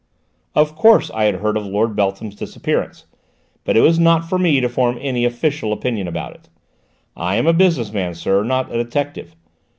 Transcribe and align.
"Of 0.55 0.75
course 0.75 1.11
I 1.13 1.25
had 1.25 1.35
heard 1.41 1.55
of 1.55 1.63
Lord 1.63 1.95
Beltham's 1.95 2.33
disappearance, 2.35 3.05
but 3.63 3.77
it 3.77 3.81
was 3.81 3.99
not 3.99 4.27
for 4.27 4.39
me 4.39 4.59
to 4.59 4.67
form 4.67 4.97
any 4.99 5.25
official 5.25 5.71
opinion 5.71 6.07
about 6.07 6.33
it. 6.33 6.49
I 7.15 7.35
am 7.35 7.45
a 7.45 7.53
business 7.53 7.93
man, 7.93 8.15
sir, 8.15 8.43
not 8.43 8.73
a 8.73 8.83
detective. 8.83 9.35